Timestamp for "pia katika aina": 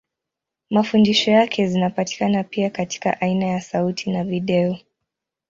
2.43-3.45